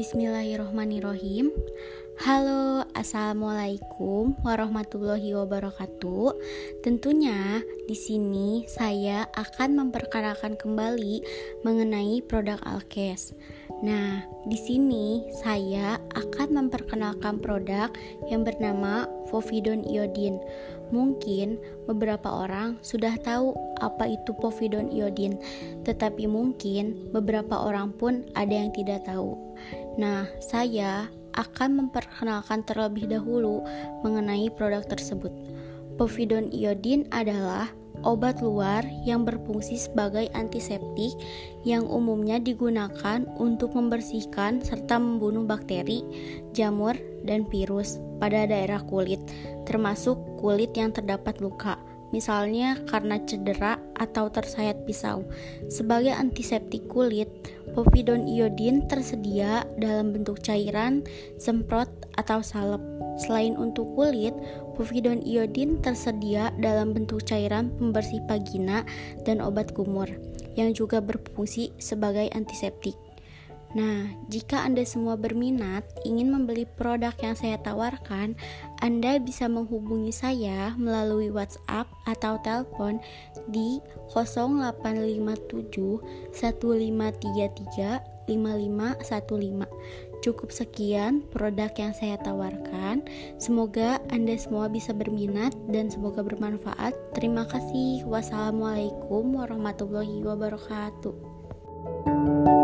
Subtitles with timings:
[0.00, 1.52] Bismillahirrohmanirrohim
[2.20, 6.36] Halo, Assalamualaikum warahmatullahi wabarakatuh.
[6.84, 11.24] Tentunya di sini saya akan memperkenalkan kembali
[11.64, 13.32] mengenai produk Alkes.
[13.80, 17.88] Nah, di sini saya akan memperkenalkan produk
[18.28, 20.36] yang bernama povidone iodine.
[20.92, 21.56] Mungkin
[21.88, 25.40] beberapa orang sudah tahu apa itu povidone iodine,
[25.88, 29.40] tetapi mungkin beberapa orang pun ada yang tidak tahu.
[29.98, 33.62] Nah, saya akan memperkenalkan terlebih dahulu
[34.02, 35.30] mengenai produk tersebut.
[35.98, 37.68] Povidone iodine adalah
[38.00, 41.12] obat luar yang berfungsi sebagai antiseptik
[41.68, 46.00] yang umumnya digunakan untuk membersihkan serta membunuh bakteri,
[46.56, 46.96] jamur,
[47.28, 49.20] dan virus pada daerah kulit,
[49.68, 51.76] termasuk kulit yang terdapat luka
[52.10, 55.26] misalnya karena cedera atau tersayat pisau.
[55.70, 57.30] Sebagai antiseptik kulit,
[57.74, 61.02] povidone iodin tersedia dalam bentuk cairan,
[61.40, 62.82] semprot, atau salep.
[63.20, 64.32] Selain untuk kulit,
[64.78, 68.86] povidone iodin tersedia dalam bentuk cairan pembersih vagina
[69.28, 70.08] dan obat kumur
[70.58, 73.09] yang juga berfungsi sebagai antiseptik.
[73.70, 78.34] Nah, jika Anda semua berminat ingin membeli produk yang saya tawarkan,
[78.82, 82.98] Anda bisa menghubungi saya melalui WhatsApp atau telepon
[83.46, 83.78] di
[84.10, 89.70] 0857 1533 5515.
[90.20, 93.00] Cukup sekian produk yang saya tawarkan.
[93.40, 96.92] Semoga Anda semua bisa berminat dan semoga bermanfaat.
[97.16, 98.04] Terima kasih.
[98.04, 102.59] Wassalamualaikum warahmatullahi wabarakatuh.